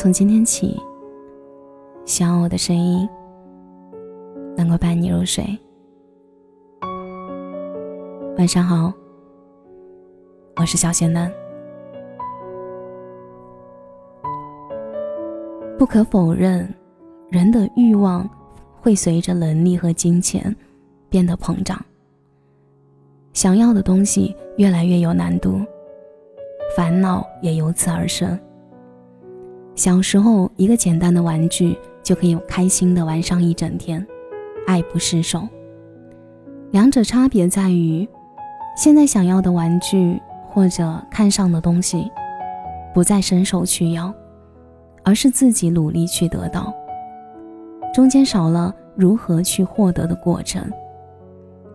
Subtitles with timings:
[0.00, 0.80] 从今天起，
[2.06, 3.06] 希望我的声音
[4.56, 5.44] 能够伴你入睡。
[8.38, 8.90] 晚上好，
[10.56, 11.30] 我是小仙丹。
[15.78, 16.66] 不可否认，
[17.28, 18.26] 人的欲望
[18.80, 20.56] 会随着能力和金钱
[21.10, 21.78] 变得膨胀，
[23.34, 25.60] 想要的东西越来越有难度，
[26.74, 28.40] 烦恼也由此而生。
[29.80, 34.06] 小时候，一个简单的玩具就可以开心的玩上一整天，
[34.66, 35.48] 爱不释手。
[36.70, 38.06] 两者差别在于，
[38.76, 40.20] 现在想要的玩具
[40.50, 42.10] 或者看上的东西，
[42.92, 44.12] 不再伸手去要，
[45.02, 46.74] 而是自己努力去得到，
[47.94, 50.62] 中间少了如何去获得的过程，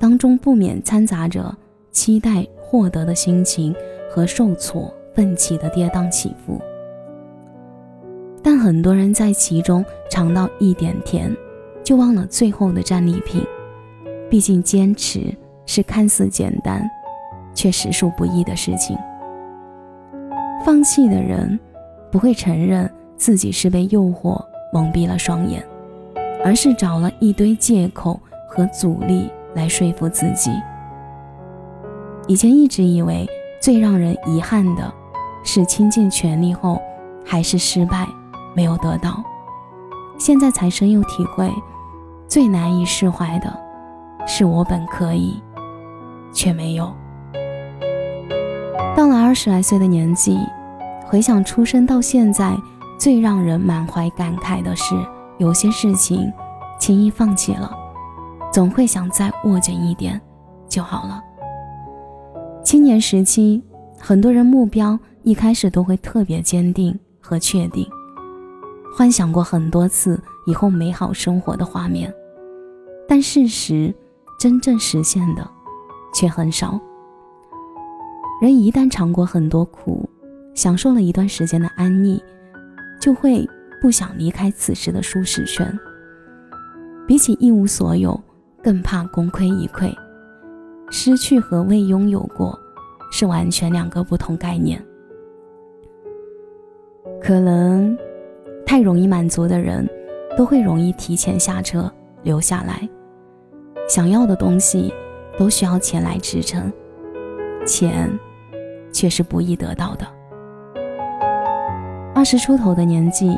[0.00, 1.56] 当中不免掺杂着
[1.92, 3.72] 期待获得的心情
[4.10, 6.60] 和受挫奋起的跌宕起伏。
[8.42, 11.34] 但很多人在其中尝到一点甜，
[11.84, 13.46] 就忘了最后的战利品。
[14.28, 15.32] 毕竟坚持
[15.66, 16.82] 是看似简单，
[17.54, 18.96] 却实属不易的事情。
[20.64, 21.58] 放弃的人
[22.10, 25.62] 不会承认自己是被诱惑蒙蔽了双眼，
[26.44, 30.50] 而是找了一堆借口和阻力来说服自己。
[32.26, 33.28] 以前一直以为
[33.60, 34.92] 最让人遗憾的，
[35.44, 36.80] 是倾尽全力后
[37.24, 38.08] 还是失败。
[38.54, 39.22] 没有得到，
[40.18, 41.52] 现在才深有体会，
[42.28, 43.52] 最难以释怀的，
[44.26, 45.42] 是我本可以，
[46.32, 46.92] 却没有。
[48.94, 50.38] 到了二十来岁的年纪，
[51.06, 52.56] 回想出生到现在，
[52.98, 54.94] 最让人满怀感慨的是，
[55.38, 56.30] 有些事情
[56.78, 57.70] 轻易放弃了，
[58.52, 60.20] 总会想再握紧一点
[60.68, 61.22] 就好了。
[62.62, 63.62] 青年时期，
[63.98, 67.88] 很多人目标一开始都会特别坚定和确定。
[68.94, 72.12] 幻想过很多次以后美好生活的画面，
[73.08, 73.92] 但事实
[74.38, 75.50] 真正实现的
[76.14, 76.78] 却很少。
[78.42, 80.06] 人一旦尝过很多苦，
[80.54, 82.22] 享受了一段时间的安逸，
[83.00, 83.48] 就会
[83.80, 85.66] 不想离开此时的舒适圈。
[87.06, 88.20] 比起一无所有，
[88.62, 89.90] 更怕功亏一篑。
[90.90, 92.58] 失去和未拥有过
[93.10, 94.84] 是完全两个不同概念。
[97.22, 97.96] 可能。
[98.72, 99.86] 太容易满足的人，
[100.34, 102.88] 都会容易提前下车留下来。
[103.86, 104.90] 想要的东西，
[105.36, 106.72] 都需要钱来支撑，
[107.66, 108.10] 钱
[108.90, 110.06] 却是不易得到的。
[112.14, 113.36] 二十出头的年纪，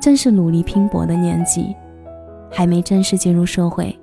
[0.00, 1.76] 正是努力拼搏的年纪，
[2.50, 3.94] 还没正式进入社会，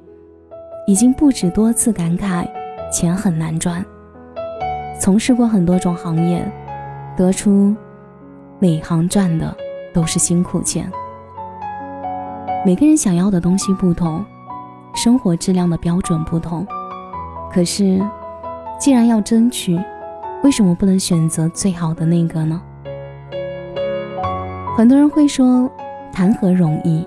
[0.86, 2.48] 已经不止多次感慨
[2.92, 3.84] 钱很难赚。
[5.00, 6.48] 从事过很多种行业，
[7.16, 7.76] 得出
[8.60, 9.58] 每行赚的。
[9.98, 10.88] 都是辛苦钱。
[12.64, 14.24] 每个人想要的东西不同，
[14.94, 16.68] 生活质量的标准不同。
[17.52, 18.00] 可是，
[18.80, 19.76] 既然要争取，
[20.44, 22.62] 为什么不能选择最好的那个呢？
[24.78, 25.68] 很多人会说，
[26.14, 27.04] 谈何容易？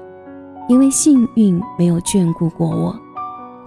[0.66, 2.98] 因为幸运没有眷顾过我，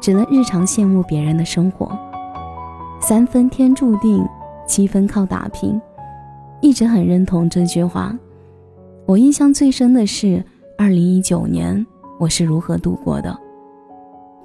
[0.02, 1.98] 只能日常羡慕别人的生活。
[3.00, 4.28] 三分天注定，
[4.68, 5.82] 七分靠打拼。
[6.60, 8.14] 一直很认同这句话。
[9.06, 10.42] 我印象最深的是，
[10.78, 11.86] 二零一九年
[12.18, 13.38] 我是如何度过的。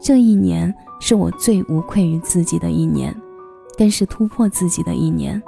[0.00, 3.14] 这一年是我最无愧于自己的一年，
[3.76, 5.40] 更是突破自己的一年。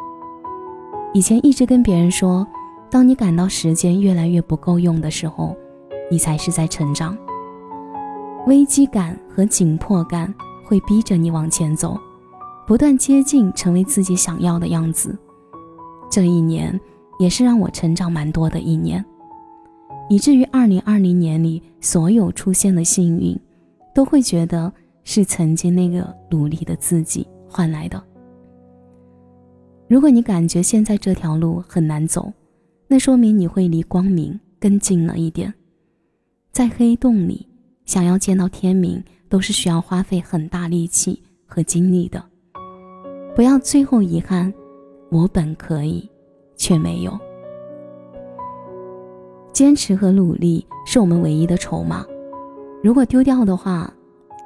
[1.13, 2.47] 以前一直跟别人说，
[2.89, 5.57] 当你感到时间越来越不够用的时候，
[6.09, 7.19] 你才是在成长。
[8.47, 10.33] 危机感和紧迫感
[10.65, 11.99] 会逼着你往前走，
[12.65, 15.19] 不断接近成为自己想要的样子。
[16.09, 16.81] 这一年。
[17.21, 19.05] 也是让我成长蛮多的一年，
[20.09, 23.39] 以至于二零二零年里所有出现的幸运，
[23.95, 24.73] 都会觉得
[25.05, 28.03] 是曾经那个努力的自己换来的。
[29.87, 32.33] 如果你感觉现在这条路很难走，
[32.89, 35.53] 那说明你会离光明更近了一点。
[36.53, 37.47] 在黑洞里，
[37.85, 42.25] 想要见到天明，都是需要花费很大力气和精力的。
[43.37, 44.51] 不要最后遗憾，
[45.11, 46.09] 我本可以。
[46.61, 47.19] 却没有
[49.51, 52.05] 坚持和努力是我们唯一的筹码。
[52.83, 53.93] 如果丢掉的话，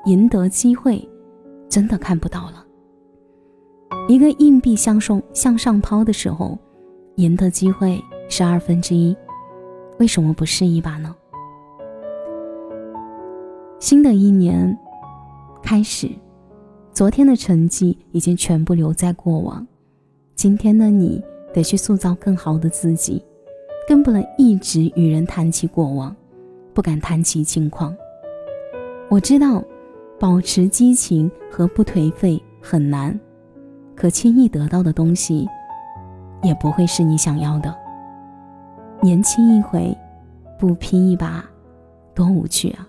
[0.06, 1.06] 赢得机会
[1.68, 2.64] 真的看不到了。
[4.08, 6.56] 一个硬币向上向上抛的时候，
[7.16, 9.16] 赢得机会是二分之一，
[9.98, 11.14] 为什么不试一把呢？
[13.80, 14.76] 新的一年
[15.62, 16.08] 开始，
[16.92, 19.66] 昨天的成绩已经全部留在过往，
[20.36, 21.22] 今天的你。
[21.54, 23.24] 得去塑造更好的自己，
[23.88, 26.14] 更不能一直与人谈起过往，
[26.74, 27.96] 不敢谈起近况。
[29.08, 29.62] 我知道，
[30.18, 33.18] 保持激情和不颓废很难，
[33.94, 35.48] 可轻易得到的东西，
[36.42, 37.74] 也不会是你想要的。
[39.00, 39.96] 年轻一回，
[40.58, 41.44] 不拼一把，
[42.14, 42.88] 多无趣啊！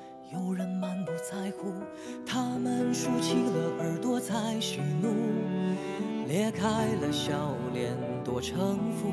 [0.33, 1.73] 有人满不在乎，
[2.25, 5.13] 他们竖起了耳朵在喜怒，
[6.25, 6.67] 裂开
[7.01, 7.93] 了笑脸
[8.23, 9.09] 多城府。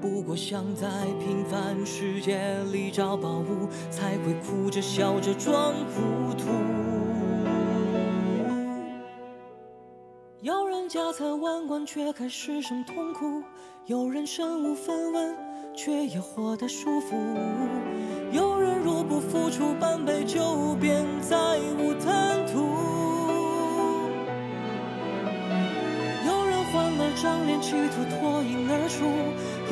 [0.00, 0.88] 不过想在
[1.20, 6.48] 平凡世界里找宝物，才会哭着笑着装糊涂。
[10.40, 13.42] 有人家财万贯却还失声痛哭，
[13.86, 15.36] 有人身无分文
[15.88, 17.16] 却也活得舒服。
[18.30, 21.34] 有人若不付出半杯酒，便再
[21.78, 22.60] 无贪图；
[26.26, 29.06] 有人换了张脸，企图脱颖而出；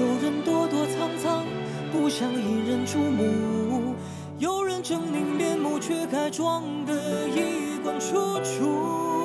[0.01, 1.45] 有人躲躲藏藏，
[1.93, 3.95] 不想引人注目；
[4.39, 9.16] 有人狰狞面目，却该装得衣冠楚楚。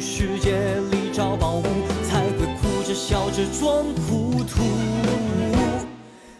[0.00, 0.56] 世界
[0.90, 1.62] 里找宝物，
[2.08, 4.62] 才会哭着笑着装糊涂。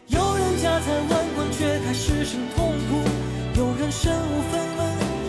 [0.06, 3.02] 有人家财万贯却还失声痛哭，
[3.60, 4.80] 有人身无分文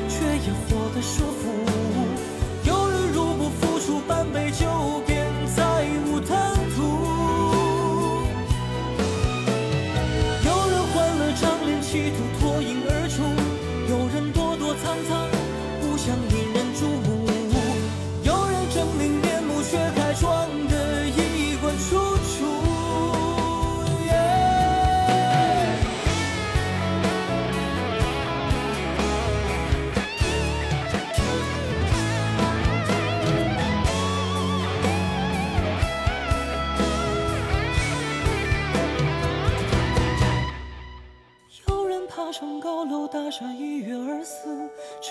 [0.07, 1.25] 却也活得舒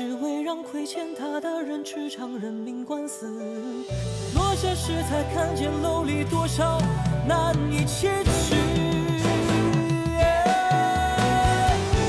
[0.01, 3.39] 只为让亏欠他的人吃场人命官司。
[4.35, 6.81] 落下时才看见楼里多少
[7.29, 8.55] 难以启齿。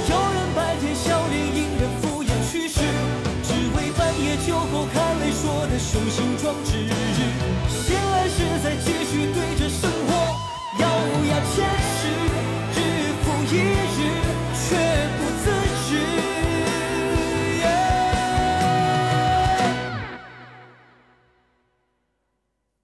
[0.07, 2.79] 有人白天笑脸迎人敷衍去世，
[3.43, 6.71] 只为半夜酒后看泪说的雄心壮志。
[7.67, 10.15] 醒来时再继续对着生活
[10.79, 10.87] 咬
[11.27, 11.61] 牙切
[11.99, 12.07] 齿，